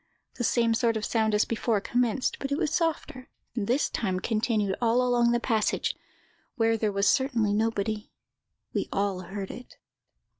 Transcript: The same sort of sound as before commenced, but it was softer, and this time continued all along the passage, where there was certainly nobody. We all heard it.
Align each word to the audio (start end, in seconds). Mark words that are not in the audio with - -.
The 0.37 0.43
same 0.43 0.73
sort 0.73 0.97
of 0.97 1.05
sound 1.05 1.35
as 1.35 1.45
before 1.45 1.79
commenced, 1.79 2.39
but 2.39 2.51
it 2.51 2.57
was 2.57 2.73
softer, 2.73 3.29
and 3.55 3.67
this 3.67 3.87
time 3.87 4.19
continued 4.19 4.75
all 4.81 5.03
along 5.07 5.29
the 5.31 5.39
passage, 5.39 5.95
where 6.55 6.75
there 6.75 6.91
was 6.91 7.07
certainly 7.07 7.53
nobody. 7.53 8.09
We 8.73 8.89
all 8.91 9.19
heard 9.19 9.51
it. 9.51 9.77